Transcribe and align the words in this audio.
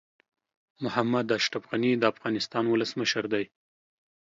محمد 0.83 1.25
اشرف 1.37 1.63
غني 1.71 1.91
د 1.97 2.03
افغانستان 2.13 2.63
ولسمشر 2.69 3.23
دي. 3.33 3.45